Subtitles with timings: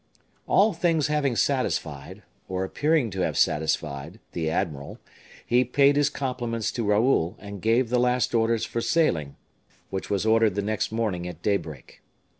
[0.47, 4.97] All things having satisfied, or appearing to have satisfied, the admiral,
[5.45, 9.35] he paid his compliments to Raoul, and gave the last orders for sailing,
[9.91, 12.01] which was ordered the next morning at daybreak.